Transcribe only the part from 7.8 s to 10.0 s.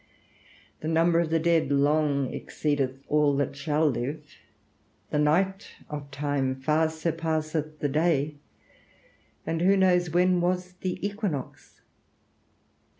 the day; and who